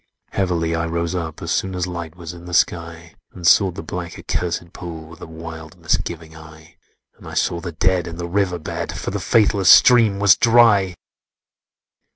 "Heavily 0.31 0.73
I 0.73 0.87
rose 0.87 1.13
up, 1.13 1.43
as 1.43 1.51
soon 1.51 1.75
As 1.75 1.85
light 1.85 2.15
was 2.15 2.33
in 2.33 2.45
the 2.45 2.55
sky, 2.55 3.13
And 3.33 3.45
sought 3.45 3.75
the 3.75 3.83
black 3.83 4.13
accursèd 4.13 4.73
pool 4.73 5.05
With 5.07 5.21
a 5.21 5.27
wild 5.27 5.77
misgiving 5.77 6.35
eye: 6.35 6.77
And 7.19 7.27
I 7.27 7.35
saw 7.35 7.59
the 7.61 7.73
Dead 7.73 8.07
in 8.07 8.17
the 8.17 8.27
river 8.27 8.57
bed, 8.57 8.97
For 8.97 9.11
the 9.11 9.19
faithless 9.19 9.69
stream 9.69 10.17
was 10.17 10.35
dry. 10.35 10.95